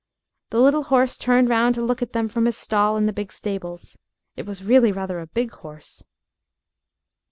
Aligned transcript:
The 0.49 0.57
little 0.59 0.85
horse 0.85 1.15
turned 1.15 1.47
round 1.47 1.75
to 1.75 1.83
look 1.83 2.01
at 2.01 2.11
them 2.11 2.27
from 2.27 2.45
his 2.47 2.57
stall 2.57 2.97
in 2.97 3.05
the 3.05 3.13
big 3.13 3.31
stables. 3.31 3.97
It 4.35 4.47
was 4.47 4.63
really 4.63 4.91
rather 4.91 5.19
a 5.19 5.27
big 5.27 5.51
horse. 5.51 6.01